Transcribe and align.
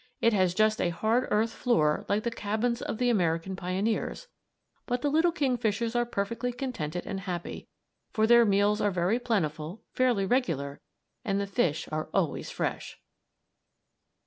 It 0.19 0.33
has 0.33 0.55
just 0.55 0.81
a 0.81 0.89
hard 0.89 1.27
earth 1.29 1.53
floor 1.53 2.07
like 2.09 2.23
the 2.23 2.31
cabins 2.31 2.81
of 2.81 2.97
the 2.97 3.11
American 3.11 3.55
pioneers, 3.55 4.27
but 4.87 5.03
the 5.03 5.11
little 5.11 5.31
kingfishers 5.31 5.95
are 5.95 6.07
perfectly 6.07 6.51
contented 6.51 7.05
and 7.05 7.19
happy; 7.19 7.67
for 8.11 8.25
their 8.25 8.43
meals 8.43 8.81
are 8.81 8.89
very 8.89 9.19
plentiful, 9.19 9.83
fairly 9.93 10.25
regular, 10.25 10.81
and 11.23 11.39
the 11.39 11.45
fish 11.45 11.87
are 11.91 12.09
always 12.15 12.49
fresh. 12.49 12.99